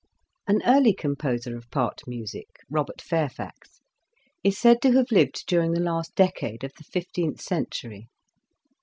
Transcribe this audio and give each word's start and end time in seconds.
An 0.47 0.63
early 0.65 0.95
composer 0.95 1.55
of 1.55 1.69
part 1.69 2.01
music, 2.07 2.55
Robert 2.71 2.99
Fairfax, 2.99 3.81
is 4.43 4.57
said 4.57 4.81
to 4.81 4.93
have 4.93 5.11
lived 5.11 5.43
during 5.45 5.73
the 5.73 5.79
last 5.79 6.15
decade 6.15 6.63
of 6.63 6.73
the 6.75 6.83
fifteenth 6.83 7.39
century. 7.39 8.07